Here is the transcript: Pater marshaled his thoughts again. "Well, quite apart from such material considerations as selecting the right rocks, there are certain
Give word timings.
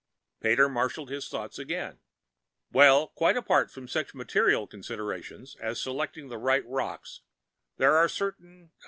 Pater 0.39 0.67
marshaled 0.67 1.11
his 1.11 1.29
thoughts 1.29 1.59
again. 1.59 1.99
"Well, 2.71 3.05
quite 3.09 3.37
apart 3.37 3.69
from 3.69 3.87
such 3.87 4.15
material 4.15 4.65
considerations 4.65 5.55
as 5.57 5.79
selecting 5.79 6.27
the 6.27 6.39
right 6.39 6.65
rocks, 6.65 7.21
there 7.77 7.95
are 7.95 8.09
certain 8.09 8.71